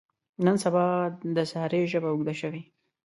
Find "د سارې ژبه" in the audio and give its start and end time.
1.35-2.09